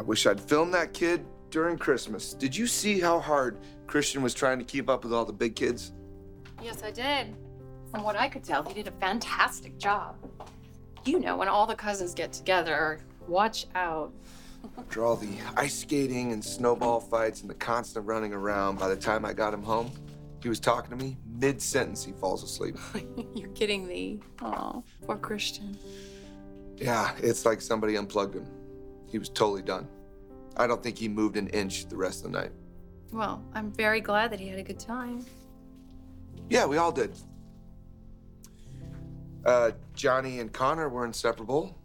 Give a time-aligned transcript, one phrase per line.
[0.00, 2.32] I wish I'd filmed that kid during Christmas.
[2.32, 5.54] Did you see how hard Christian was trying to keep up with all the big
[5.54, 5.92] kids?
[6.62, 7.36] Yes, I did.
[7.90, 10.16] From what I could tell, he did a fantastic job.
[11.04, 14.14] You know, when all the cousins get together, watch out.
[14.78, 18.96] After all the ice skating and snowball fights and the constant running around, by the
[18.96, 19.90] time I got him home,
[20.42, 21.18] he was talking to me.
[21.38, 22.78] Mid sentence, he falls asleep.
[23.34, 24.20] You're kidding me.
[24.40, 25.76] Oh, poor Christian.
[26.78, 28.46] Yeah, it's like somebody unplugged him.
[29.10, 29.88] He was totally done.
[30.56, 32.52] I don't think he moved an inch the rest of the night.
[33.12, 35.26] Well, I'm very glad that he had a good time.
[36.48, 37.12] Yeah, we all did.
[39.44, 41.76] Uh, Johnny and Connor were inseparable.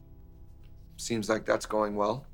[0.98, 2.26] Seems like that's going well.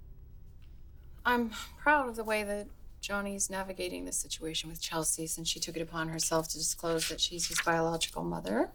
[1.25, 2.67] I'm proud of the way that
[2.99, 7.21] Johnny's navigating this situation with Chelsea since she took it upon herself to disclose that
[7.21, 8.71] she's his biological mother.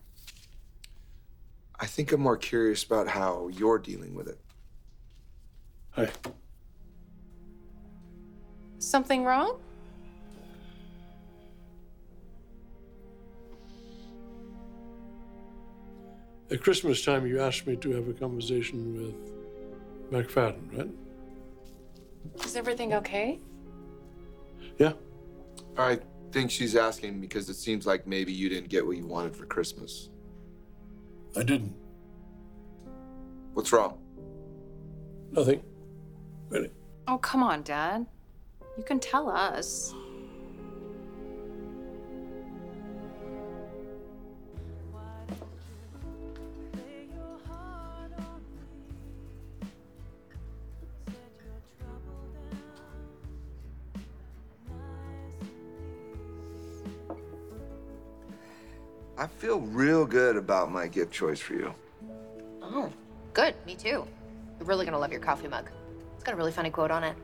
[1.78, 4.40] I think I'm more curious about how you're dealing with it.
[5.96, 6.10] Hi.
[8.78, 9.58] Something wrong?
[16.50, 20.90] At Christmas time, you asked me to have a conversation with McFadden, right?
[22.44, 23.40] Is everything okay?
[24.78, 24.92] Yeah.
[25.78, 25.98] I
[26.30, 29.46] think she's asking because it seems like maybe you didn't get what you wanted for
[29.46, 30.10] Christmas.
[31.36, 31.74] I didn't.
[33.54, 33.98] What's wrong?
[35.32, 35.62] Nothing.
[36.48, 36.70] Really.
[37.08, 38.06] Oh, come on, Dad.
[38.76, 39.94] You can tell us.
[59.18, 61.74] I feel real good about my gift choice for you.
[62.62, 62.92] Oh,
[63.32, 63.54] good.
[63.66, 64.06] Me too.
[64.58, 65.70] You're really gonna love your coffee mug.
[66.26, 67.14] Got a really funny quote on it.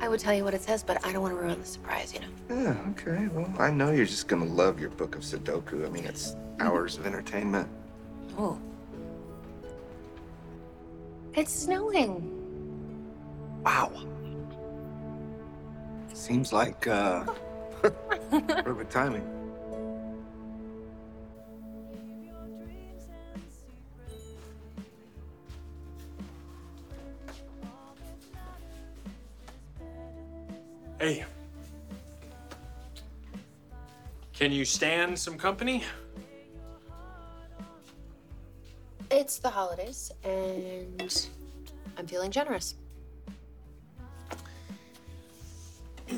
[0.00, 2.12] I would tell you what it says, but I don't want to ruin the surprise,
[2.12, 2.26] you know.
[2.50, 3.28] Yeah, okay.
[3.28, 5.86] Well, I know you're just gonna love your book of Sudoku.
[5.86, 7.68] I mean, it's hours of entertainment.
[8.36, 8.58] Oh.
[11.34, 12.32] It's snowing.
[13.64, 13.92] Wow.
[16.14, 17.24] Seems like, uh,
[18.32, 19.33] perfect timing.
[31.04, 31.22] Hey.
[34.32, 35.84] Can you stand some company?
[39.10, 41.28] It's the holidays, and
[41.98, 42.76] I'm feeling generous.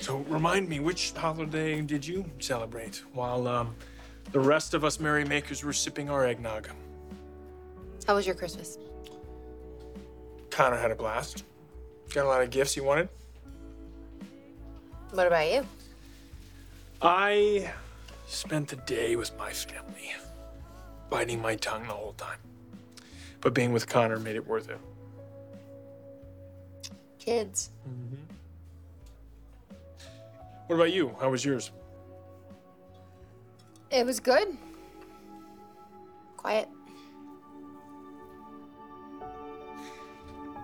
[0.00, 3.74] So remind me, which holiday did you celebrate while um,
[4.32, 6.68] the rest of us merrymakers were sipping our eggnog?
[8.06, 8.76] How was your Christmas?
[10.50, 11.44] Connor had a blast.
[12.12, 13.08] Got a lot of gifts you wanted.
[15.14, 15.64] What about you?
[17.00, 17.70] I
[18.26, 20.12] spent the day with my family,
[21.08, 22.38] biting my tongue the whole time.
[23.40, 24.80] But being with Connor made it worth it.
[27.20, 27.70] Kids.
[27.88, 29.76] Mm-hmm.
[30.66, 31.14] What about you?
[31.20, 31.70] How was yours?
[33.92, 34.48] It was good.
[36.36, 36.68] Quiet.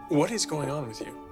[0.08, 1.29] What is going on with you?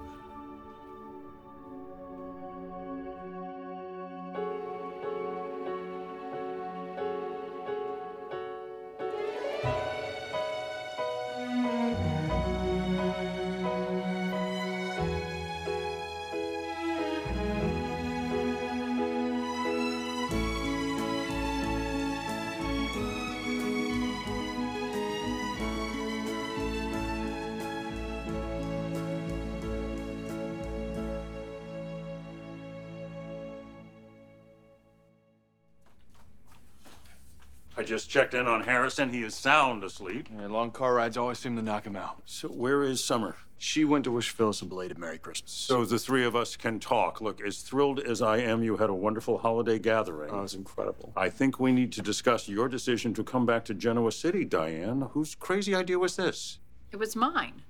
[37.79, 39.13] I just checked in on Harrison.
[39.13, 40.27] He is sound asleep.
[40.37, 42.21] Yeah, long car rides always seem to knock him out.
[42.25, 43.37] So where is Summer?
[43.57, 45.49] She went to wish Phyllis a belated Merry Christmas.
[45.49, 47.21] So the three of us can talk.
[47.21, 50.29] Look, as thrilled as I am you had a wonderful holiday gathering.
[50.29, 51.13] Oh, it was incredible.
[51.15, 55.07] I think we need to discuss your decision to come back to Genoa City, Diane.
[55.11, 56.59] Whose crazy idea was this?
[56.91, 57.61] It was mine.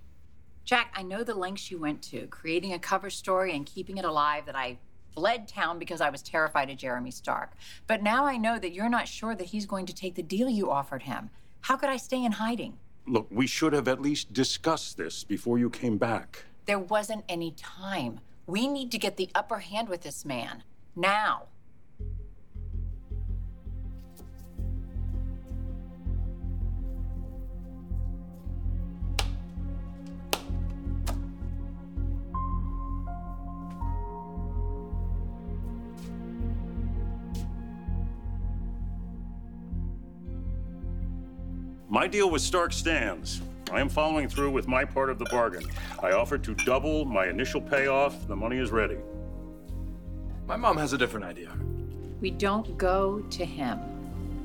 [0.66, 4.06] Jack, I know the lengths you went to, creating a cover story and keeping it
[4.06, 4.80] alive that I
[5.20, 7.52] fled town because I was terrified of Jeremy Stark.
[7.88, 10.48] But now I know that you're not sure that he's going to take the deal
[10.50, 11.30] you offered him.
[11.60, 12.78] How could I stay in hiding?
[13.06, 16.46] Look, we should have at least discussed this before you came back.
[16.68, 18.22] There wasn't any time.
[18.48, 20.64] We need to get the upper hand with this man.
[20.96, 21.48] Now.
[42.00, 43.42] My deal with Stark stands.
[43.74, 45.66] I am following through with my part of the bargain.
[46.02, 48.26] I offered to double my initial payoff.
[48.26, 48.96] The money is ready.
[50.48, 51.52] My mom has a different idea.
[52.22, 53.82] We don't go to him.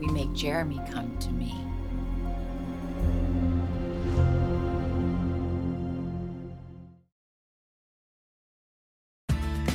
[0.01, 1.55] We make Jeremy come to me.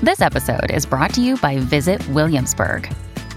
[0.03, 2.93] This episode is brought to you by Visit Williamsburg.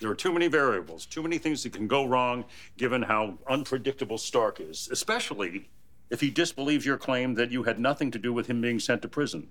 [0.00, 2.44] There are too many variables, too many things that can go wrong
[2.76, 5.68] given how unpredictable Stark is, especially
[6.10, 9.02] if he disbelieves your claim that you had nothing to do with him being sent
[9.02, 9.48] to prison.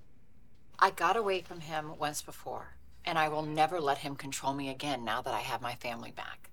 [0.79, 4.69] I got away from him once before, and I will never let him control me
[4.69, 6.50] again now that I have my family back.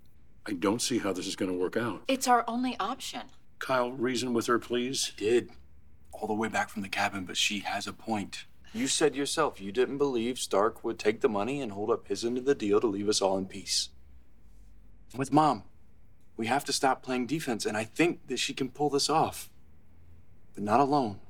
[0.47, 2.03] I don't see how this is going to work out.
[2.09, 3.23] It's our only option.
[3.61, 5.13] Kyle, reason with her, please.
[5.17, 5.51] Did.
[6.13, 8.45] All the way back from the cabin, but she has a point.
[8.75, 12.25] You said yourself you didn't believe Stark would take the money and hold up his
[12.25, 13.91] end of the deal to leave us all in peace.
[15.17, 15.63] With mom,
[16.37, 19.49] we have to stop playing defense, and I think that she can pull this off.
[20.55, 21.21] But not alone.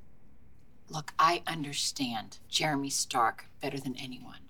[0.88, 4.40] Look, I understand Jeremy Stark better than anyone.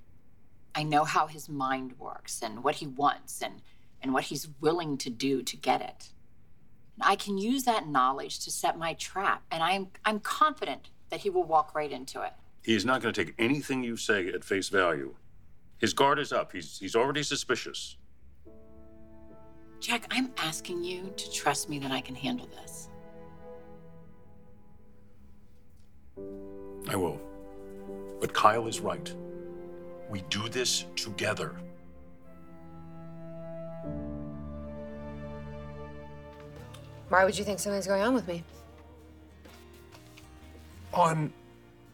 [0.72, 3.60] I know how his mind works and what he wants and,
[4.00, 6.10] and what he's willing to do to get it.
[6.94, 11.20] And I can use that knowledge to set my trap, and I'm, I'm confident that
[11.20, 12.34] he will walk right into it.
[12.64, 15.14] He's not going to take anything you say at face value.
[15.76, 16.52] His guard is up.
[16.52, 17.98] He's, he's already suspicious.
[19.80, 22.88] Jack, I'm asking you to trust me that I can handle this.
[26.88, 27.20] I will.
[28.18, 29.12] But Kyle is right.
[30.08, 31.54] We do this together.
[37.10, 38.42] Why would you think something's going on with me?
[40.94, 41.30] On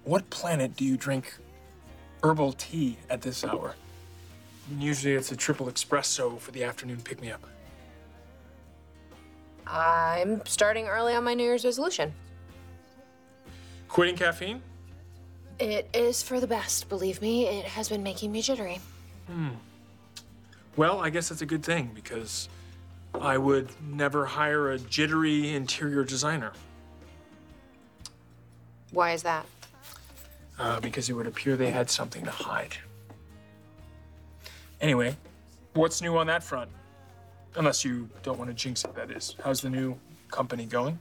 [0.04, 1.34] what planet do you drink
[2.22, 3.74] herbal tea at this hour?
[4.78, 7.44] Usually it's a triple espresso for the afternoon pick me up.
[9.66, 12.12] I'm starting early on my New Year's resolution.
[13.88, 14.62] Quitting caffeine?
[15.58, 17.46] It is for the best, believe me.
[17.46, 18.80] It has been making me jittery.
[19.26, 19.50] Hmm.
[20.76, 22.48] Well, I guess that's a good thing because
[23.20, 26.52] I would never hire a jittery interior designer
[28.92, 29.46] Why is that?
[30.60, 32.76] Uh, because it would appear they had something to hide.
[34.80, 35.16] Anyway,
[35.74, 36.70] what's new on that front?
[37.56, 39.34] Unless you don't want to jinx it, that is.
[39.42, 39.98] How's the new
[40.30, 40.98] company going?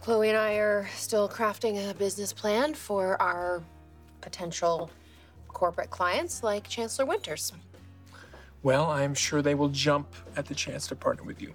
[0.00, 3.62] Chloe and I are still crafting a business plan for our
[4.20, 4.90] potential
[5.48, 7.52] corporate clients like Chancellor Winters.
[8.62, 11.54] Well, I'm sure they will jump at the chance to partner with you.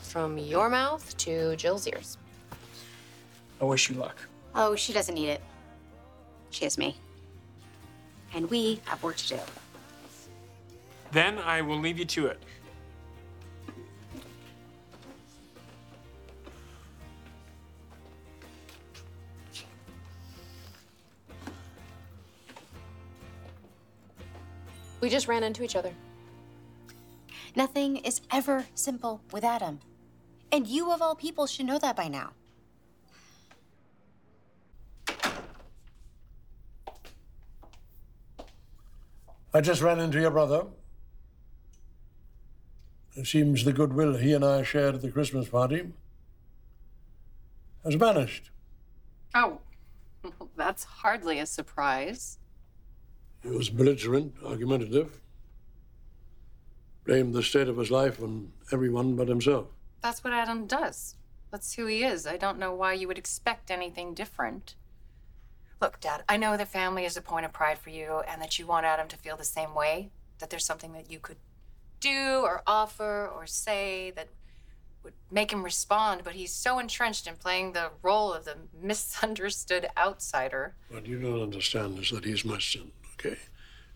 [0.00, 2.16] From your mouth to Jill's ears.
[3.60, 4.16] I wish you luck.
[4.54, 5.42] Oh, she doesn't need it.
[6.56, 6.96] She has me.
[8.32, 9.40] And we have work to do.
[11.12, 12.42] Then I will leave you to it.
[25.02, 25.92] We just ran into each other.
[27.54, 29.80] Nothing is ever simple with Adam.
[30.50, 32.32] And you, of all people, should know that by now.
[39.56, 40.66] I just ran into your brother.
[43.14, 45.94] It seems the goodwill he and I shared at the Christmas party
[47.82, 48.50] has vanished.
[49.34, 49.60] Oh,
[50.56, 52.36] that's hardly a surprise.
[53.42, 55.22] He was belligerent, argumentative,
[57.06, 59.68] blamed the state of his life on everyone but himself.
[60.02, 61.14] That's what Adam does.
[61.50, 62.26] That's who he is.
[62.26, 64.74] I don't know why you would expect anything different.
[65.80, 68.58] Look, Dad, I know that family is a point of pride for you and that
[68.58, 71.36] you want Adam to feel the same way, that there's something that you could
[72.00, 74.28] do or offer or say that
[75.02, 79.86] would make him respond, but he's so entrenched in playing the role of the misunderstood
[79.96, 80.74] outsider.
[80.88, 83.38] What you don't understand is that he's my son, okay?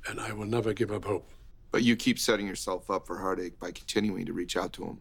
[0.06, 1.28] And I will never give up hope.
[1.72, 5.00] But you keep setting yourself up for heartache by continuing to reach out to him.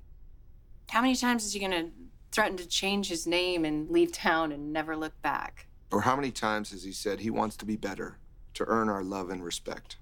[0.89, 1.91] How many times is he going to
[2.31, 5.67] threaten to change his name and leave town and never look back?
[5.91, 8.17] Or how many times has he said he wants to be better,
[8.53, 9.98] to earn our love and respect?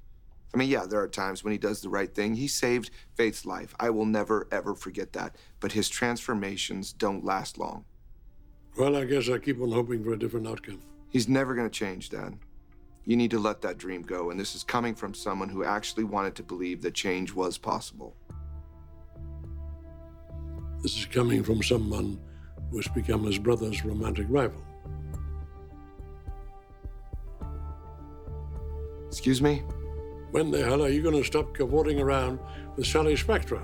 [0.53, 2.35] I mean, yeah, there are times when he does the right thing.
[2.35, 3.75] He saved Faith's life.
[3.79, 5.35] I will never, ever forget that.
[5.59, 7.85] But his transformations don't last long.
[8.77, 10.81] Well, I guess I keep on hoping for a different outcome.
[11.09, 12.37] He's never going to change, Dad.
[13.05, 16.03] You need to let that dream go, and this is coming from someone who actually
[16.03, 18.15] wanted to believe that change was possible.
[20.83, 22.19] This is coming from someone
[22.69, 24.61] who has become his brother's romantic rival.
[29.17, 29.63] Excuse me?
[30.29, 32.37] When the hell are you going to stop cavorting around
[32.75, 33.63] with Sally Spectra?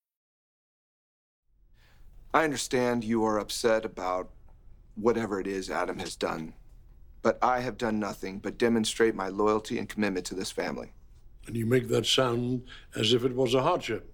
[2.33, 4.29] I understand you are upset about
[4.95, 6.53] whatever it is Adam has done,
[7.21, 10.93] but I have done nothing but demonstrate my loyalty and commitment to this family.
[11.45, 12.63] And you make that sound
[12.95, 14.13] as if it was a hardship.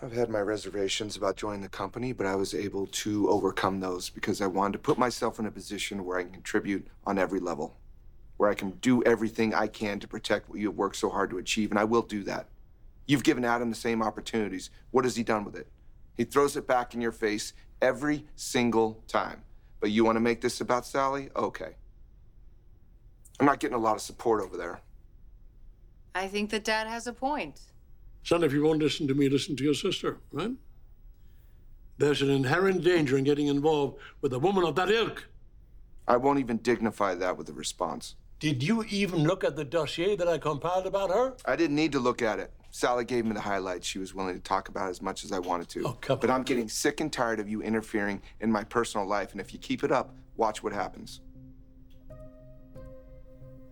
[0.00, 4.08] I've had my reservations about joining the company, but I was able to overcome those
[4.08, 7.40] because I wanted to put myself in a position where I can contribute on every
[7.40, 7.76] level,
[8.38, 11.30] where I can do everything I can to protect what you have worked so hard
[11.30, 12.48] to achieve, and I will do that.
[13.06, 14.70] You've given Adam the same opportunities.
[14.90, 15.68] What has he done with it?
[16.16, 17.52] He throws it back in your face
[17.82, 19.42] every single time.
[19.80, 21.28] But you want to make this about Sally?
[21.36, 21.74] Okay.
[23.40, 24.80] I'm not getting a lot of support over there.
[26.14, 27.60] I think that Dad has a point.
[28.22, 30.52] Son, if you won't listen to me, listen to your sister, right?
[31.98, 35.28] There's an inherent danger in getting involved with a woman of that ilk.
[36.06, 38.14] I won't even dignify that with a response.
[38.38, 41.34] Did you even look at the dossier that I compiled about her?
[41.44, 42.52] I didn't need to look at it.
[42.74, 45.38] Sally gave me the highlights she was willing to talk about as much as I
[45.38, 45.84] wanted to.
[45.86, 49.30] Oh, come but I'm getting sick and tired of you interfering in my personal life,
[49.30, 51.20] and if you keep it up, watch what happens.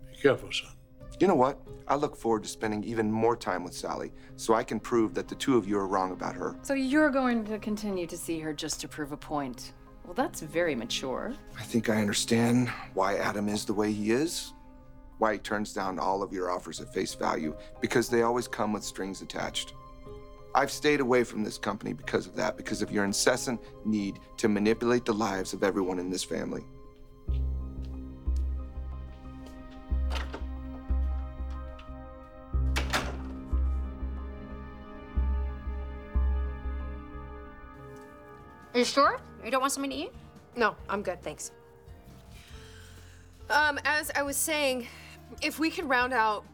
[0.08, 0.70] Be careful, son.
[1.18, 1.58] You know what?
[1.88, 5.26] I look forward to spending even more time with Sally so I can prove that
[5.26, 6.54] the two of you are wrong about her.
[6.62, 9.72] So you're going to continue to see her just to prove a point.
[10.04, 11.34] Well, that's very mature.
[11.58, 14.52] I think I understand why Adam is the way he is,
[15.22, 18.72] why he turns down all of your offers at face value, because they always come
[18.72, 19.72] with strings attached.
[20.52, 24.48] I've stayed away from this company because of that, because of your incessant need to
[24.48, 26.64] manipulate the lives of everyone in this family.
[38.74, 39.20] Are you sure?
[39.44, 40.12] You don't want something to eat?
[40.56, 41.52] No, I'm good, thanks.
[43.48, 44.88] Um, as I was saying,
[45.40, 46.44] if we could round out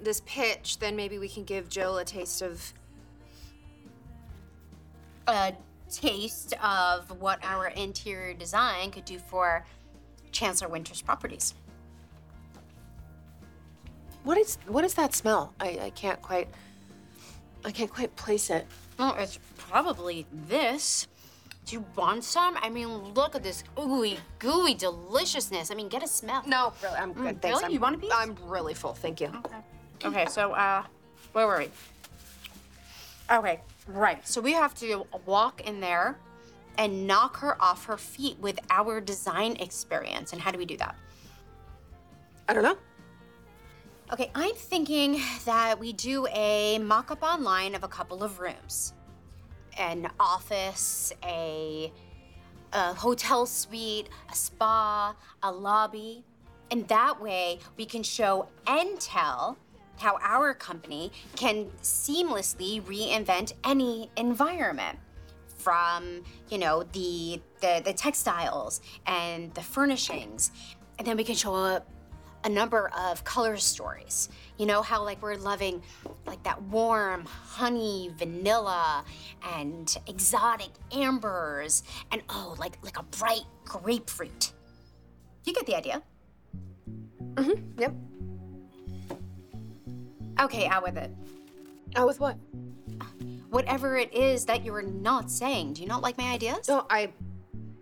[0.00, 2.72] this pitch, then maybe we can give Jill a taste of.
[5.26, 5.52] A
[5.90, 9.64] taste of what our interior design could do for
[10.32, 11.54] Chancellor Winter's properties.
[14.24, 15.54] What is what is that smell?
[15.60, 16.48] I, I can't quite
[17.64, 18.66] I can't quite place it.
[18.98, 21.06] Well, it's probably this.
[21.68, 22.56] Do you want some?
[22.62, 25.70] I mean, look at this ooey gooey deliciousness.
[25.70, 26.42] I mean, get a smell.
[26.46, 27.36] No, really, I'm good.
[27.36, 27.44] Mm, thanks.
[27.44, 27.64] really?
[27.64, 28.10] I'm, You want a piece?
[28.14, 28.94] I'm really full.
[28.94, 29.26] Thank you.
[29.26, 29.58] Okay.
[30.06, 30.82] Okay, so uh,
[31.32, 31.68] where were we?
[33.30, 34.26] Okay, right.
[34.26, 36.18] So we have to walk in there
[36.78, 40.32] and knock her off her feet with our design experience.
[40.32, 40.96] And how do we do that?
[42.48, 42.78] I don't know.
[44.10, 48.94] Okay, I'm thinking that we do a mock up online of a couple of rooms
[49.78, 51.92] an office, a,
[52.72, 56.24] a hotel suite, a spa, a lobby.
[56.70, 59.56] And that way we can show and tell
[59.96, 64.98] how our company can seamlessly reinvent any environment
[65.56, 70.52] from you know the, the the textiles and the furnishings
[70.98, 71.82] and then we can show a,
[72.44, 74.28] a number of color stories
[74.58, 75.82] you know how like we're loving
[76.26, 79.04] like that warm honey vanilla
[79.56, 84.52] and exotic ambers and oh like like a bright grapefruit
[85.44, 86.02] you get the idea
[87.34, 87.80] Mm-hmm.
[87.80, 87.94] Yep.
[90.40, 91.10] okay out with it
[91.94, 92.36] Out with what?
[93.50, 97.12] whatever it is that you're not saying do you not like my ideas No, I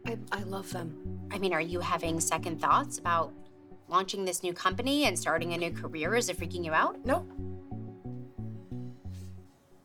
[0.07, 1.27] I, I love them.
[1.33, 3.33] I mean, are you having second thoughts about
[3.89, 6.15] launching this new company and starting a new career?
[6.15, 7.05] Is it freaking you out?
[7.05, 7.27] No.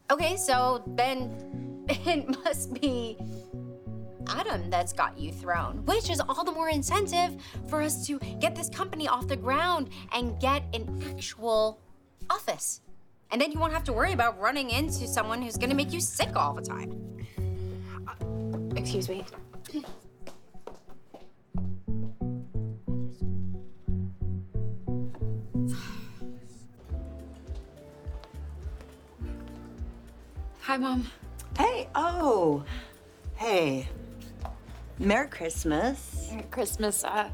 [0.10, 3.18] Okay, so then it must be
[4.28, 7.36] Adam that's got you thrown, which is all the more incentive
[7.68, 11.80] for us to get this company off the ground and get an actual
[12.30, 12.82] office.
[13.32, 16.02] And then you won't have to worry about running into someone who's gonna make you
[16.02, 16.92] sick all the time.
[18.76, 19.26] Excuse me.
[30.72, 31.06] Hi, Mom.
[31.58, 32.64] Hey, oh,
[33.36, 33.90] hey.
[35.00, 36.30] Merry Christmas.
[36.32, 37.04] Merry Christmas.
[37.04, 37.30] Uh,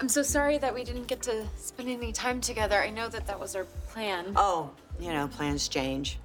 [0.00, 2.80] I'm so sorry that we didn't get to spend any time together.
[2.80, 4.32] I know that that was our plan.
[4.36, 6.18] Oh, you know, plans change.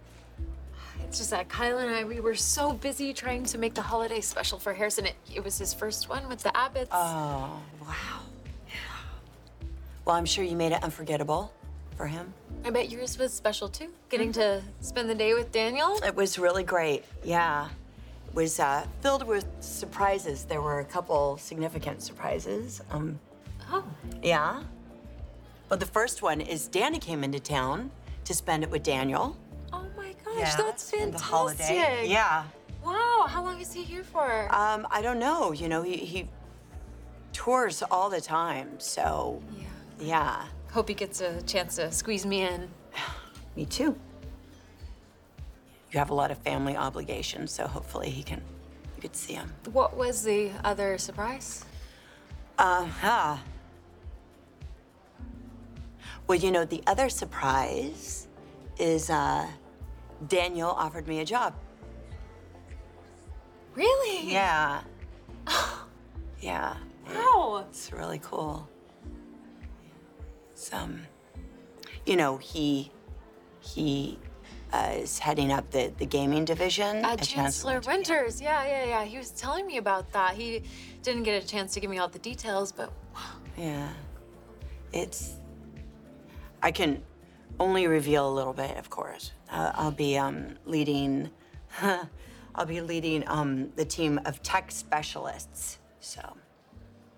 [1.03, 4.21] It's just that Kyle and I, we were so busy trying to make the holiday
[4.21, 5.07] special for Harrison.
[5.07, 6.87] It, it was his first one with the Abbotts.
[6.93, 8.21] Oh, wow.
[8.69, 8.75] Yeah.
[10.05, 11.51] Well, I'm sure you made it unforgettable
[12.01, 12.33] for him.
[12.65, 15.99] I bet yours was special too, getting to spend the day with Daniel.
[16.03, 17.03] It was really great.
[17.23, 17.67] Yeah.
[18.27, 20.45] It was uh, filled with surprises.
[20.45, 22.81] There were a couple significant surprises.
[22.89, 23.19] Um,
[23.73, 23.83] Oh.
[24.23, 24.63] yeah.
[25.69, 27.91] Well, the first one is Danny came into town
[28.25, 29.37] to spend it with Daniel.
[29.71, 31.11] Oh my gosh, Yeah, that's fantastic.
[31.13, 32.07] the holiday.
[32.07, 32.43] Yeah.
[32.83, 34.27] Wow, how long is he here for?
[34.53, 35.51] Um, I don't know.
[35.51, 36.27] You know, he, he
[37.31, 39.63] tours all the time, so yeah.
[39.99, 40.45] yeah.
[40.71, 42.69] Hope he gets a chance to squeeze me in.
[43.55, 43.95] Me too.
[45.91, 48.41] You have a lot of family obligations, so hopefully he can
[48.95, 49.51] you could see him.
[49.73, 51.65] What was the other surprise?
[52.57, 53.37] Uh huh.
[56.27, 58.29] Well, you know, the other surprise
[58.79, 59.47] is uh
[60.29, 61.53] Daniel offered me a job.
[63.75, 64.31] Really?
[64.31, 64.81] Yeah.
[66.39, 66.75] yeah.
[67.13, 67.65] Wow.
[67.67, 68.69] It's really cool.
[70.61, 71.01] It's, um,
[72.05, 72.91] you know, he
[73.61, 74.19] he
[74.71, 78.39] uh, is heading up the, the gaming division Uh, at Chancellor Winters.
[78.39, 79.03] Yeah, yeah, yeah.
[79.03, 80.35] He was telling me about that.
[80.35, 80.61] He
[81.01, 82.93] didn't get a chance to give me all the details, but
[83.57, 83.89] Yeah.
[84.93, 85.33] It's.
[86.61, 87.01] I can
[87.59, 89.31] only reveal a little bit, of course.
[89.49, 91.31] Uh, I'll be um, leading.
[91.81, 95.79] I'll be leading um, the team of tech specialists.
[96.01, 96.21] So.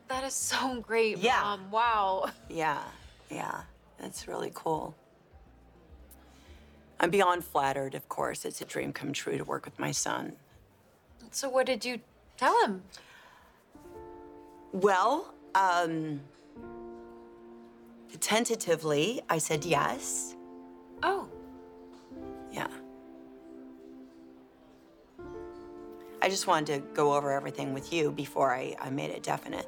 [0.08, 1.41] that is so great, Yeah.
[1.41, 1.71] Mom.
[1.71, 2.29] Wow.
[2.49, 2.82] Yeah,
[3.34, 3.62] yeah,
[4.00, 4.96] that's really cool.
[7.00, 8.46] I'm beyond flattered, of course.
[8.46, 10.34] It's a dream come true to work with my son.
[11.32, 12.00] So what did you
[12.38, 12.82] tell him?
[14.72, 16.22] Well, um,
[18.19, 20.36] tentatively, I said yes.
[21.02, 21.28] Oh.
[22.52, 22.67] Yeah.
[26.22, 29.67] I just wanted to go over everything with you before I, I made it definite.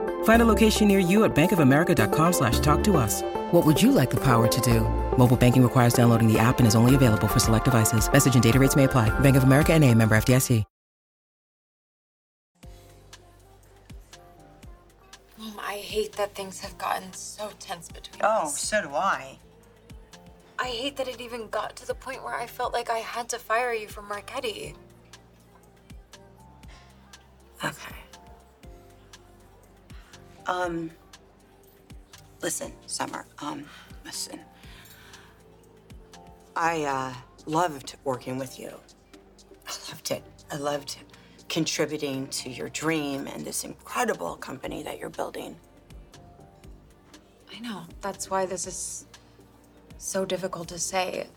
[0.23, 3.21] Find a location near you at bankofamerica.com slash talk to us.
[3.51, 4.81] What would you like the power to do?
[5.15, 8.11] Mobile banking requires downloading the app and is only available for select devices.
[8.11, 9.09] Message and data rates may apply.
[9.19, 10.63] Bank of America and a member FDIC.
[15.37, 18.53] Mom, I hate that things have gotten so tense between Oh, us.
[18.73, 19.37] Oh, so do I.
[20.59, 23.27] I hate that it even got to the point where I felt like I had
[23.29, 24.75] to fire you from Marchetti.
[27.63, 27.95] Okay.
[30.47, 30.91] Um,
[32.41, 33.65] listen, Summer, um,
[34.05, 34.39] listen.
[36.55, 37.13] I, uh,
[37.45, 38.69] loved working with you.
[39.67, 40.23] I loved it.
[40.51, 40.97] I loved
[41.49, 45.55] contributing to your dream and this incredible company that you're building.
[47.53, 47.83] I know.
[48.01, 49.05] That's why this is
[49.97, 51.27] so difficult to say.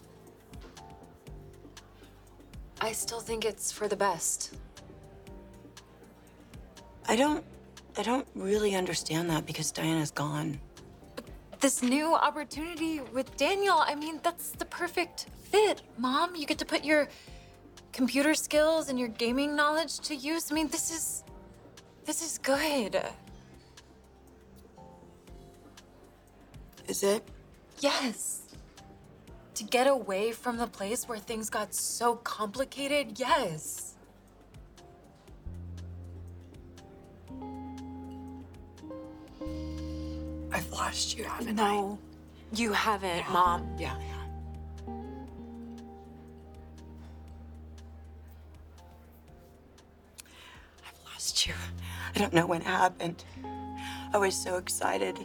[2.81, 4.57] I still think it's for the best.
[7.09, 7.45] I don't,
[7.97, 10.61] I don't really understand that because Diane's gone.
[11.61, 15.83] This new opportunity with Daniel, I mean, that's the perfect fit.
[15.97, 17.09] Mom, you get to put your
[17.93, 20.51] computer skills and your gaming knowledge to use.
[20.51, 21.25] I mean, this is
[22.05, 23.01] this is good.
[26.89, 27.23] Is it?
[27.81, 28.43] Yes.
[29.55, 33.94] To get away from the place where things got so complicated, yes.
[40.75, 41.99] I've lost you, haven't no,
[42.53, 43.69] you haven't, Mom.
[43.79, 43.95] Yeah.
[50.85, 51.55] I've lost you.
[52.15, 53.25] I don't know what happened.
[54.13, 55.19] I was so excited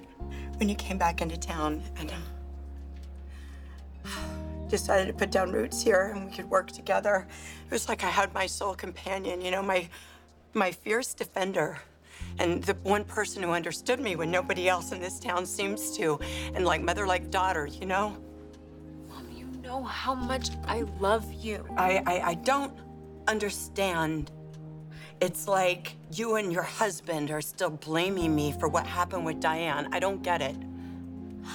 [0.57, 2.11] when you came back into town, and
[4.05, 4.09] uh,
[4.67, 7.27] decided to put down roots here and we could work together.
[7.65, 9.89] It was like I had my soul companion, you know, my
[10.53, 11.79] my fierce defender.
[12.39, 16.19] And the one person who understood me when nobody else in this town seems to.
[16.55, 18.17] And like mother like daughter, you know?
[19.09, 21.65] Mom, you know how much I love you.
[21.77, 22.73] I, I, I don't
[23.27, 24.31] understand.
[25.21, 29.89] It's like you and your husband are still blaming me for what happened with Diane.
[29.91, 30.55] I don't get it.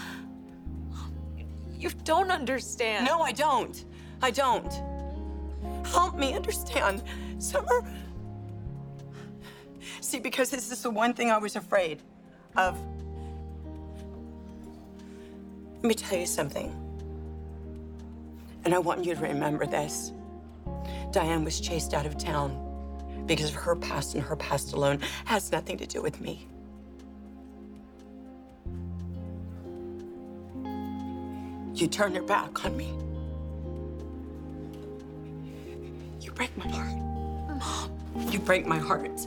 [1.77, 3.05] You don't understand.
[3.05, 3.85] No, I don't.
[4.23, 4.73] I don't.
[5.85, 7.03] Help me understand.
[7.39, 7.85] Summer.
[10.01, 12.03] See, because this is the one thing I was afraid
[12.57, 12.79] of.
[15.77, 16.73] Let me tell you something.
[18.65, 20.13] And I want you to remember this.
[21.13, 22.61] Diane was chased out of town
[23.27, 26.47] because of her past and her past alone has nothing to do with me.
[31.75, 32.95] You turn your back on me.
[36.21, 36.97] You break my heart.
[37.59, 38.31] Mom.
[38.31, 39.27] You break my heart.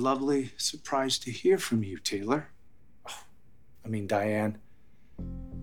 [0.00, 2.48] Lovely surprise to hear from you, Taylor.
[3.08, 3.24] Oh,
[3.84, 4.58] I mean, Diane.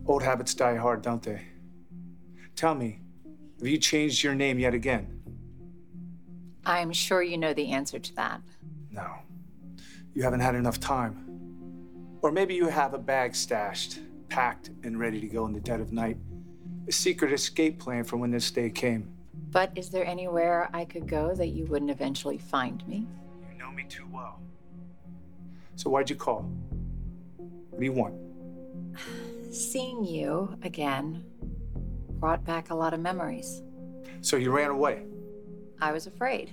[0.06, 1.42] Old habits die hard, don't they?
[2.56, 3.02] Tell me,
[3.60, 5.22] have you changed your name yet again?
[6.66, 8.42] I'm sure you know the answer to that.
[8.92, 9.08] No.
[10.14, 11.24] You haven't had enough time.
[12.22, 15.80] Or maybe you have a bag stashed, packed, and ready to go in the dead
[15.80, 16.18] of night.
[16.88, 19.10] A secret escape plan for when this day came.
[19.52, 23.08] But is there anywhere I could go that you wouldn't eventually find me?
[23.78, 24.40] You know me too well.
[25.76, 26.42] So why'd you call?
[27.38, 28.16] What do you want?
[29.52, 31.24] Seeing you again
[32.20, 33.62] brought back a lot of memories.
[34.22, 35.04] So you ran away?
[35.80, 36.52] I was afraid.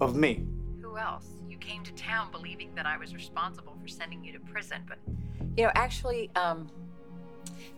[0.00, 0.44] Of me?
[0.82, 1.26] Who else?
[1.48, 4.98] You came to town believing that I was responsible for sending you to prison, but
[5.56, 6.70] you know, actually, um,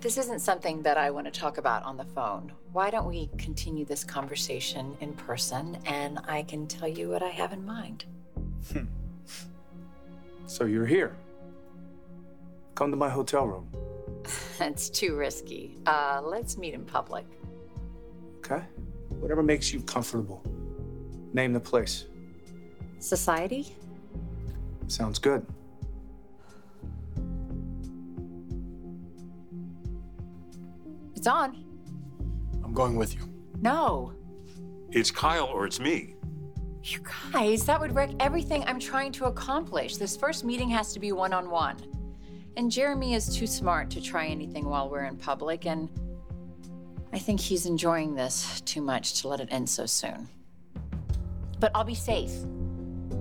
[0.00, 2.52] this isn't something that I want to talk about on the phone.
[2.72, 7.28] Why don't we continue this conversation in person and I can tell you what I
[7.28, 8.04] have in mind?
[8.72, 8.84] Hmm.
[10.46, 11.16] So you're here.
[12.74, 13.68] Come to my hotel room.
[14.60, 15.78] It's too risky.
[15.86, 17.24] Uh, let's meet in public.
[18.38, 18.62] Okay?
[19.08, 20.42] Whatever makes you comfortable.
[21.32, 22.06] Name the place.
[22.98, 23.74] Society?
[24.88, 25.46] Sounds good.
[31.14, 31.64] It's on.
[32.62, 33.20] I'm going with you.
[33.60, 34.12] No.
[34.90, 36.16] It's Kyle or it's me.
[36.82, 37.00] You
[37.32, 39.96] guys, that would wreck everything I'm trying to accomplish.
[39.96, 41.76] This first meeting has to be one on one.
[42.56, 45.88] And Jeremy is too smart to try anything while we're in public, and
[47.12, 50.28] I think he's enjoying this too much to let it end so soon.
[51.58, 52.32] But I'll be safe.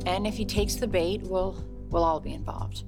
[0.05, 2.85] And if he takes the bait, we'll we'll all be involved.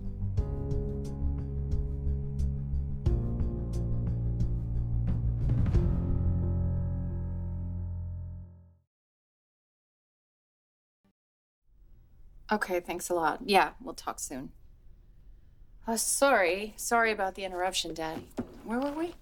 [12.52, 13.40] Okay, thanks a lot.
[13.46, 14.52] Yeah, we'll talk soon.
[15.88, 16.74] Oh, sorry.
[16.76, 18.28] Sorry about the interruption, Daddy.
[18.66, 19.14] Where were we?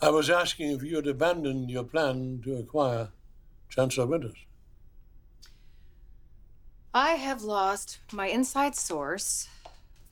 [0.00, 3.08] I was asking if you had abandoned your plan to acquire
[3.68, 4.36] Chancellor Winters.
[6.94, 9.48] I have lost my inside source,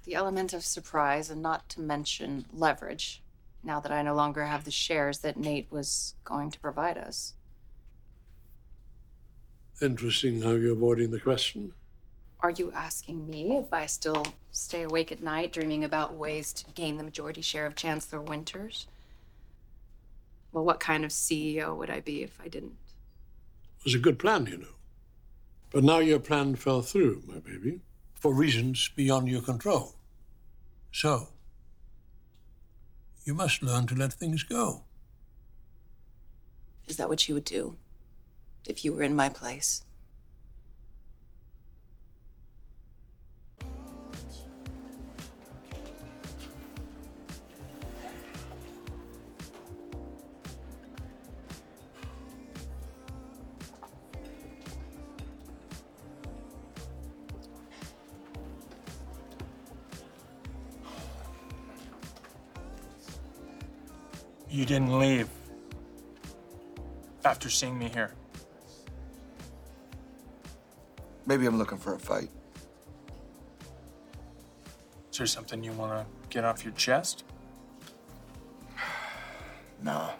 [0.04, 3.22] the element of surprise, and not to mention leverage,
[3.62, 7.34] now that I no longer have the shares that Nate was going to provide us.
[9.80, 11.72] Interesting how you're avoiding the question.
[12.44, 16.70] Are you asking me if I still stay awake at night dreaming about ways to
[16.72, 18.86] gain the majority share of Chancellor Winters?
[20.52, 22.76] Well, what kind of CEO would I be if I didn't?
[23.78, 24.74] It was a good plan, you know.
[25.70, 27.80] But now your plan fell through, my baby,
[28.14, 29.94] for reasons beyond your control.
[30.92, 31.28] So,
[33.24, 34.82] you must learn to let things go.
[36.86, 37.78] Is that what you would do
[38.66, 39.82] if you were in my place?
[64.54, 65.28] You didn't leave
[67.24, 68.12] after seeing me here.
[71.26, 72.28] Maybe I'm looking for a fight.
[75.10, 77.24] Is there something you want to get off your chest?
[79.82, 80.10] no.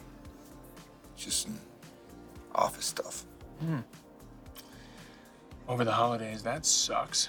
[1.16, 1.56] Just some
[2.56, 3.24] office stuff.
[3.60, 3.82] Hmm.
[5.68, 7.28] Over the holidays, that sucks.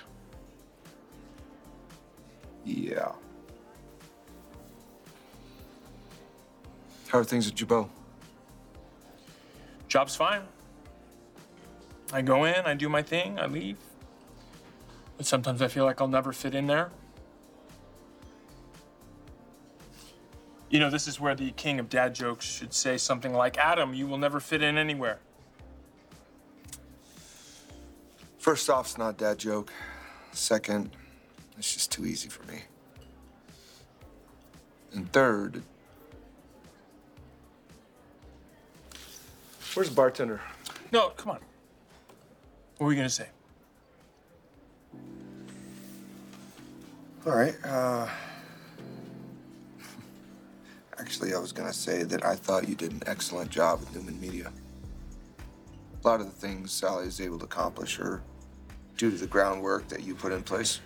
[2.65, 3.11] Yeah.
[7.07, 7.87] How are things at Jabot?
[9.87, 10.41] Job's fine.
[12.11, 13.77] I go in, I do my thing, I leave.
[15.17, 16.91] But sometimes I feel like I'll never fit in there.
[20.69, 23.93] You know, this is where the king of dad jokes should say something like, Adam,
[23.93, 25.19] you will never fit in anywhere.
[28.39, 29.71] First off, it's not a dad joke.
[30.31, 30.91] Second,
[31.57, 32.63] it's just too easy for me.
[34.91, 35.63] And third,
[39.75, 40.41] where's the bartender?
[40.91, 41.39] No, come on.
[42.77, 43.27] What were you gonna say?
[47.25, 47.55] All right.
[47.63, 48.07] Uh,
[50.99, 54.19] actually, I was gonna say that I thought you did an excellent job with Newman
[54.19, 54.51] Media.
[56.03, 58.21] A lot of the things Sally is able to accomplish are
[58.97, 60.79] due to the groundwork that you put in place.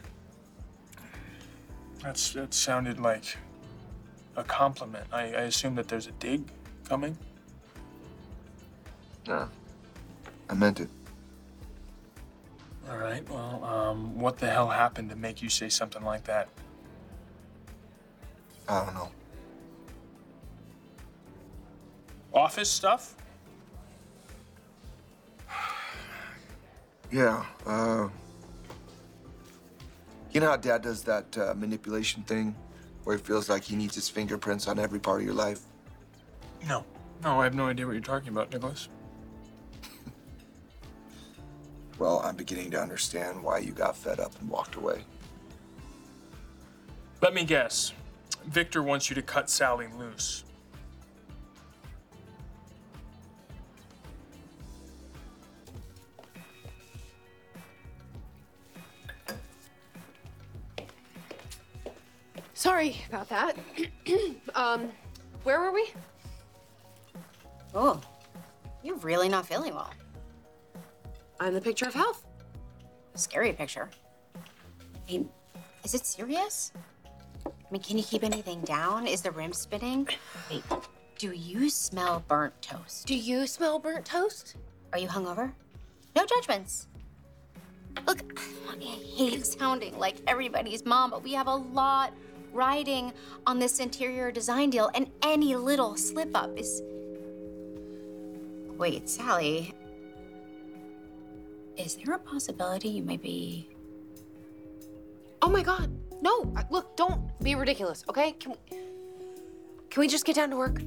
[2.01, 3.37] That's that sounded like
[4.35, 5.05] a compliment.
[5.11, 6.49] I, I assume that there's a dig
[6.87, 7.17] coming.
[9.29, 10.89] I meant it.
[12.89, 13.27] All right.
[13.29, 16.49] Well, um, what the hell happened to make you say something like that?
[18.67, 19.11] I don't know.
[22.33, 23.15] Office stuff?
[27.11, 27.43] Yeah.
[27.65, 28.07] Uh,
[30.31, 32.55] you know how Dad does that uh, manipulation thing,
[33.03, 35.61] where he feels like he needs his fingerprints on every part of your life.
[36.67, 36.85] No.
[37.23, 38.89] No, I have no idea what you're talking about, Nicholas.
[41.99, 45.03] Well, I'm beginning to understand why you got fed up and walked away.
[47.21, 47.91] Let me guess.
[48.45, 50.45] Victor wants you to cut Sally loose.
[62.53, 63.57] Sorry about that.
[64.55, 64.89] um,
[65.43, 65.91] where were we?
[67.75, 67.99] Oh,
[68.83, 69.91] you're really not feeling well.
[71.39, 72.25] I'm the picture of health.
[73.15, 73.89] Scary picture.
[74.35, 75.29] I mean,
[75.83, 76.71] is it serious?
[77.45, 79.07] I mean, can you keep anything down?
[79.07, 80.07] Is the rim spinning?
[80.49, 80.63] Wait,
[81.17, 83.07] do you smell burnt toast?
[83.07, 84.55] Do you smell burnt toast?
[84.91, 85.51] Are you hungover?
[86.15, 86.87] No judgments.
[88.07, 88.21] Look,
[88.69, 92.13] I hate sounding like everybody's mom, but we have a lot
[92.51, 93.13] riding
[93.45, 96.81] on this interior design deal, and any little slip up is.
[98.77, 99.73] Wait, Sally.
[101.79, 103.69] Is there a possibility you may be.
[105.41, 105.89] Oh my god.
[106.21, 108.33] No, look, don't be ridiculous, okay?
[108.33, 108.77] Can we,
[109.89, 110.81] can we just get down to work?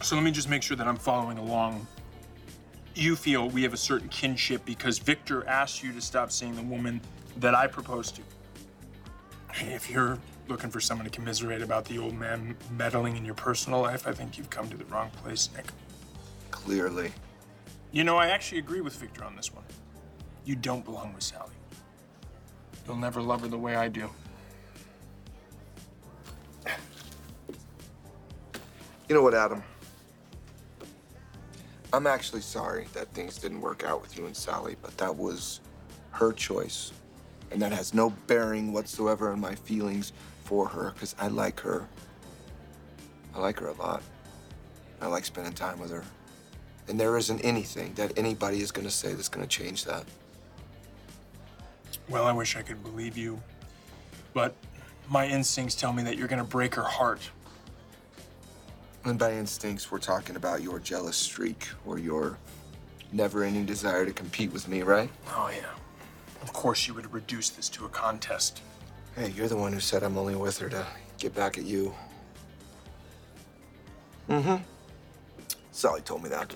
[0.00, 1.86] So let me just make sure that I'm following along.
[2.94, 6.62] You feel we have a certain kinship because Victor asked you to stop seeing the
[6.62, 7.00] woman
[7.38, 8.22] that I proposed to.
[9.60, 13.80] If you're looking for someone to commiserate about the old man meddling in your personal
[13.80, 15.66] life, I think you've come to the wrong place, Nick.
[16.50, 17.12] Clearly.
[17.92, 19.64] You know, I actually agree with Victor on this one.
[20.44, 21.52] You don't belong with Sally.
[22.86, 24.10] You'll never love her the way I do.
[29.08, 29.62] You know what, Adam?
[31.92, 35.60] I'm actually sorry that things didn't work out with you and Sally, but that was
[36.12, 36.92] her choice.
[37.50, 40.12] And that has no bearing whatsoever on my feelings
[40.44, 41.86] for her, because I like her.
[43.34, 44.02] I like her a lot.
[45.00, 46.04] I like spending time with her.
[46.88, 50.04] And there isn't anything that anybody is going to say that's going to change that.
[52.08, 53.40] Well, I wish I could believe you,
[54.34, 54.54] but
[55.08, 57.20] my instincts tell me that you're gonna break her heart.
[59.04, 62.38] And by instincts, we're talking about your jealous streak or your
[63.12, 65.10] never ending desire to compete with me, right?
[65.28, 65.66] Oh, yeah.
[66.40, 68.62] Of course, you would reduce this to a contest.
[69.16, 70.86] Hey, you're the one who said I'm only with her to
[71.18, 71.94] get back at you.
[74.28, 74.56] Mm hmm.
[75.72, 76.54] Sally told me that.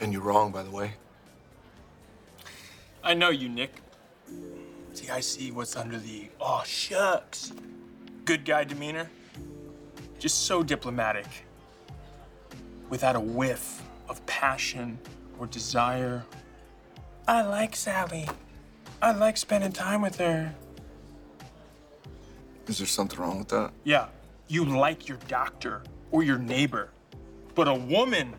[0.00, 0.94] And you're wrong, by the way.
[3.02, 3.76] I know you, Nick.
[4.92, 7.52] See, I see what's under the oh shucks.
[8.24, 9.10] Good guy demeanor.
[10.18, 11.26] Just so diplomatic.
[12.90, 14.98] Without a whiff of passion
[15.38, 16.24] or desire.
[17.26, 18.28] I like Sally.
[19.00, 20.54] I like spending time with her.
[22.66, 23.72] Is there something wrong with that?
[23.84, 24.06] Yeah,
[24.48, 26.90] you like your doctor or your neighbor,
[27.54, 28.34] but a woman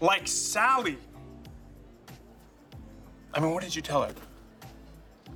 [0.00, 0.98] like Sally.
[3.32, 4.12] I mean, what did you tell her?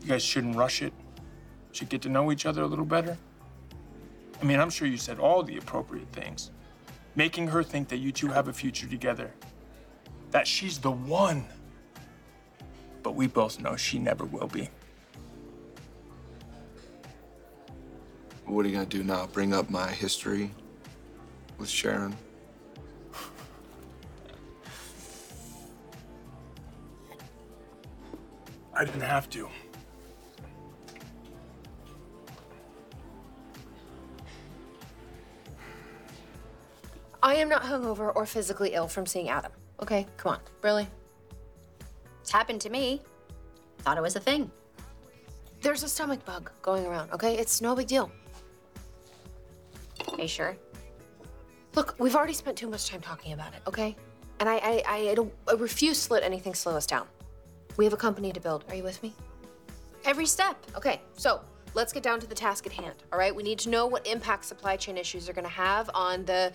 [0.02, 0.92] You guys shouldn't rush it.
[1.72, 3.16] Should get to know each other a little better.
[4.40, 6.50] I mean, I'm sure you said all the appropriate things,
[7.14, 9.30] making her think that you two have a future together,
[10.30, 11.44] that she's the one.
[13.02, 14.70] But we both know she never will be.
[18.46, 19.26] What are you gonna do now?
[19.26, 20.50] Bring up my history
[21.58, 22.16] with Sharon?
[28.74, 29.48] I didn't have to.
[37.22, 39.52] I am not hungover or physically ill from seeing Adam.
[39.82, 40.40] Okay, come on.
[40.62, 40.88] Really?
[42.20, 43.02] It's happened to me.
[43.78, 44.50] Thought it was a thing.
[45.60, 47.36] There's a stomach bug going around, okay?
[47.36, 48.10] It's no big deal.
[50.12, 50.56] Are you sure?
[51.74, 53.94] Look, we've already spent too much time talking about it, okay?
[54.40, 57.06] And I, I, I, don't, I refuse to let anything slow us down.
[57.76, 58.64] We have a company to build.
[58.70, 59.12] Are you with me?
[60.04, 60.56] Every step.
[60.74, 61.42] Okay, so
[61.74, 63.34] let's get down to the task at hand, all right?
[63.34, 66.52] We need to know what impact supply chain issues are gonna have on the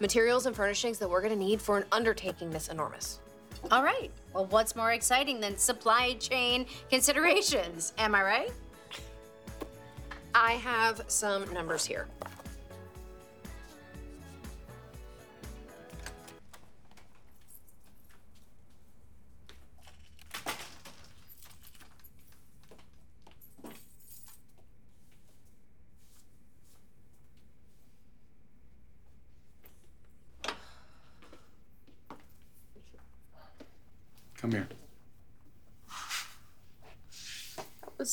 [0.00, 3.20] materials and furnishings that we're gonna need for an undertaking this enormous.
[3.70, 4.10] All right.
[4.32, 7.92] Well, what's more exciting than supply chain considerations?
[7.98, 8.52] Am I right?
[10.34, 12.06] I have some numbers here.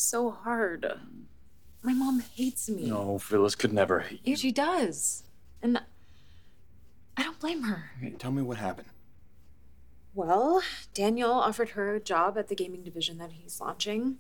[0.08, 0.86] So hard.
[1.84, 2.86] My mom hates me.
[2.90, 5.24] No, Phyllis could never hate Yeah, she does.
[5.62, 5.82] And
[7.16, 7.92] I don't blame her.
[8.02, 8.12] you.
[8.12, 8.90] Tell me what happened.
[10.14, 10.62] Well,
[10.94, 14.18] Daniel offered her a job at the gaming division that he's launching.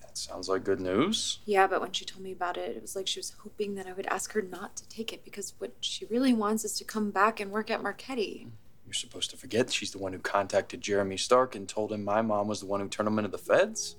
[0.00, 1.38] That sounds like good news.
[1.44, 3.86] Yeah, but when she told me about it, it was like she was hoping that
[3.86, 6.84] I would ask her not to take it because what she really wants is to
[6.84, 8.46] come back and work at Marchetti.
[8.86, 12.20] You're supposed to forget she's the one who contacted Jeremy Stark and told him my
[12.22, 13.96] mom was the one who turned him into the feds.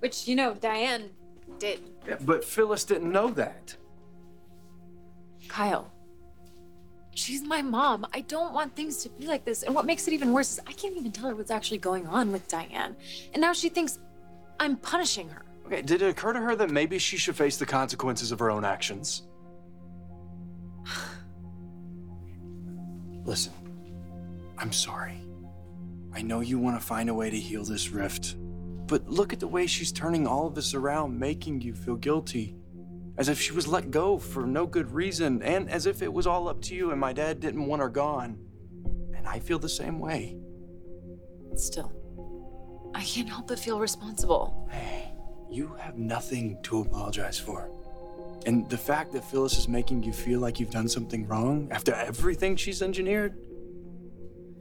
[0.00, 1.10] Which, you know, Diane
[1.58, 1.80] did.
[2.20, 3.76] But Phyllis didn't know that.
[5.48, 5.92] Kyle,
[7.14, 8.06] she's my mom.
[8.12, 9.62] I don't want things to be like this.
[9.62, 12.06] And what makes it even worse is I can't even tell her what's actually going
[12.06, 12.96] on with Diane.
[13.32, 13.98] And now she thinks
[14.60, 15.42] I'm punishing her.
[15.66, 18.50] Okay, did it occur to her that maybe she should face the consequences of her
[18.50, 19.24] own actions?
[23.24, 23.52] Listen,
[24.56, 25.20] I'm sorry.
[26.14, 28.36] I know you want to find a way to heal this rift,
[28.88, 32.56] but look at the way she's turning all of this around, making you feel guilty.
[33.18, 36.26] As if she was let go for no good reason, and as if it was
[36.26, 38.38] all up to you and my dad didn't want her gone.
[39.14, 40.38] And I feel the same way.
[41.54, 41.92] Still,
[42.94, 44.68] I can't help but feel responsible.
[44.70, 45.12] Hey,
[45.50, 47.70] you have nothing to apologize for.
[48.46, 51.92] And the fact that Phyllis is making you feel like you've done something wrong after
[51.92, 53.36] everything she's engineered,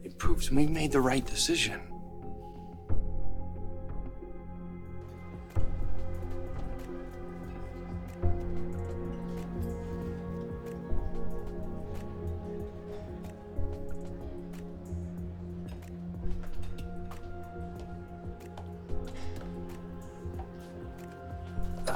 [0.04, 1.80] it proves we made the right decision.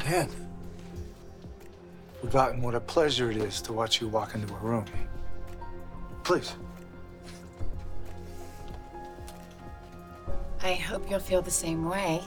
[0.03, 0.29] Diane,
[2.21, 4.85] forgotten what a pleasure it is to watch you walk into a room.
[6.23, 6.55] Please.
[10.63, 12.21] I hope you'll feel the same way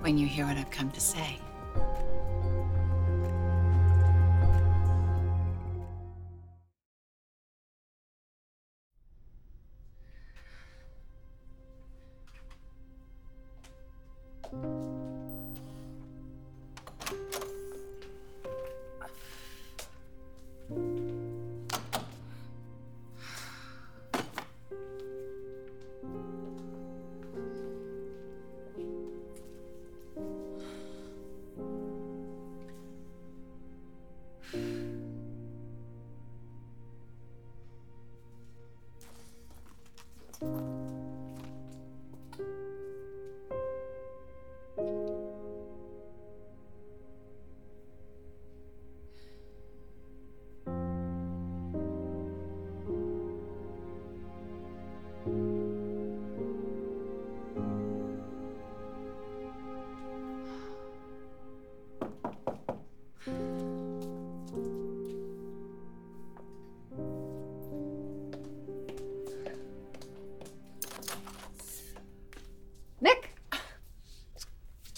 [0.00, 1.38] when you hear what I've come to say.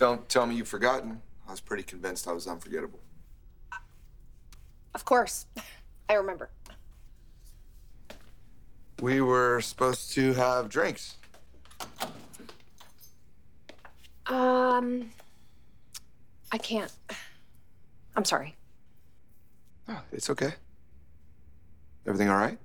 [0.08, 1.20] Don't tell me you've forgotten.
[1.46, 3.00] I was pretty convinced I was unforgettable.
[4.94, 5.44] Of course.
[6.08, 6.48] I remember.
[9.02, 11.16] We were supposed to have drinks.
[14.28, 15.10] Um,
[16.52, 16.90] I can't.
[18.16, 18.56] I'm sorry.
[19.90, 20.54] Oh, it's okay.
[22.06, 22.56] Everything all right?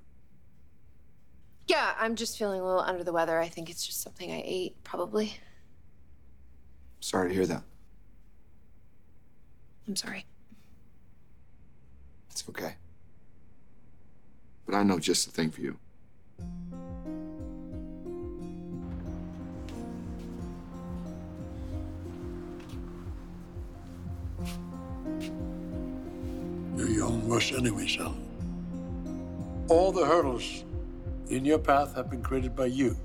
[1.67, 3.37] Yeah, I'm just feeling a little under the weather.
[3.37, 5.33] I think it's just something I ate, probably.
[7.03, 7.63] Sorry to hear that.
[9.89, 10.25] I'm sorry.
[12.31, 12.75] It's okay.
[14.65, 15.77] But I know just the thing for you.
[26.77, 28.15] You're your own worst enemy, son.
[29.67, 30.63] All the hurdles
[31.27, 32.95] in your path have been created by you.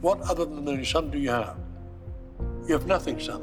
[0.00, 1.63] What other than a son do you have?
[2.66, 3.42] You have nothing, son.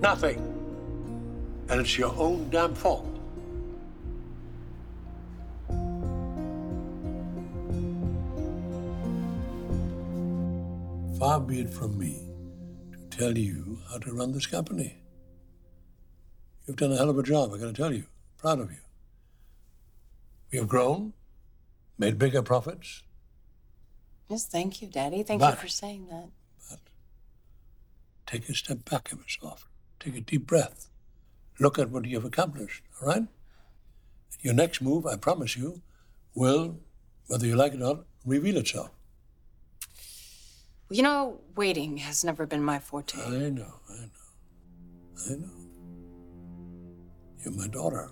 [0.00, 0.38] Nothing.
[1.68, 3.06] And it's your own damn fault.
[11.18, 12.20] Far be it from me
[12.92, 14.96] to tell you how to run this company.
[16.66, 18.04] You've done a hell of a job, I gotta tell you.
[18.36, 18.78] Proud of you.
[20.50, 21.12] We have grown,
[21.98, 23.02] made bigger profits.
[24.28, 25.22] Yes, thank you, Daddy.
[25.22, 26.28] Thank But- you for saying that.
[28.26, 29.68] Take a step back every so often.
[30.00, 30.88] Take a deep breath.
[31.60, 33.26] Look at what you've accomplished, all right?
[34.40, 35.82] Your next move, I promise you,
[36.34, 36.78] will,
[37.28, 38.90] whether you like it or not, reveal itself.
[40.90, 43.18] You know, waiting has never been my forte.
[43.18, 45.26] I know, I know.
[45.26, 45.50] I know.
[47.42, 48.10] You're my daughter.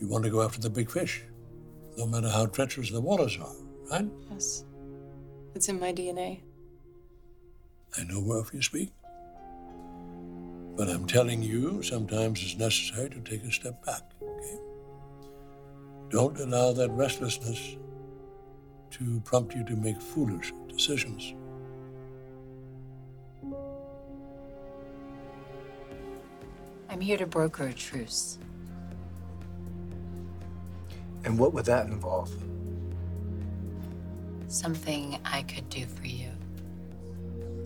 [0.00, 1.22] You want to go after the big fish,
[1.96, 3.54] no matter how treacherous the waters are,
[3.90, 4.08] right?
[4.30, 4.64] Yes.
[5.54, 6.40] It's in my DNA.
[7.96, 8.92] I know whereof you speak.
[10.76, 14.58] But I'm telling you, sometimes it's necessary to take a step back, okay?
[16.10, 17.76] Don't allow that restlessness
[18.92, 21.34] to prompt you to make foolish decisions.
[26.88, 28.38] I'm here to broker a truce.
[31.24, 32.32] And what would that involve?
[34.46, 36.30] Something I could do for you.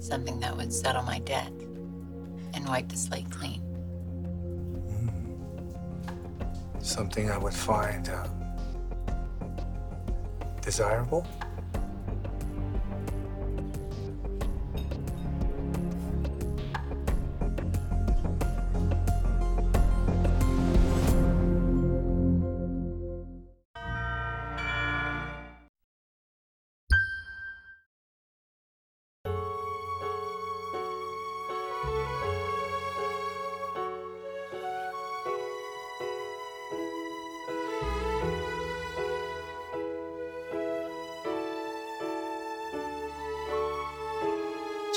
[0.02, 1.52] Something that would settle my debt
[2.54, 3.62] and wipe the slate clean.
[6.80, 8.26] Something I would find uh,
[10.60, 11.24] desirable?